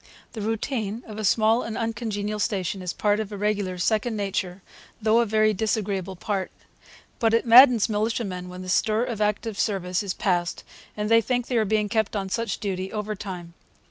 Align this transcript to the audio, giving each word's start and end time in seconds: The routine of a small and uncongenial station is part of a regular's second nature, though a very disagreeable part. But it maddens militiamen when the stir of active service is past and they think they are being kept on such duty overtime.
The 0.33 0.41
routine 0.41 1.03
of 1.05 1.19
a 1.19 1.23
small 1.23 1.61
and 1.61 1.77
uncongenial 1.77 2.39
station 2.39 2.81
is 2.81 2.91
part 2.91 3.19
of 3.19 3.31
a 3.31 3.37
regular's 3.37 3.83
second 3.83 4.17
nature, 4.17 4.63
though 4.99 5.19
a 5.19 5.27
very 5.27 5.53
disagreeable 5.53 6.15
part. 6.15 6.49
But 7.19 7.35
it 7.35 7.45
maddens 7.45 7.87
militiamen 7.87 8.49
when 8.49 8.63
the 8.63 8.69
stir 8.69 9.03
of 9.03 9.21
active 9.21 9.59
service 9.59 10.01
is 10.01 10.15
past 10.15 10.63
and 10.97 11.07
they 11.07 11.21
think 11.21 11.45
they 11.45 11.57
are 11.57 11.65
being 11.65 11.87
kept 11.87 12.15
on 12.15 12.29
such 12.29 12.59
duty 12.59 12.91
overtime. 12.91 13.53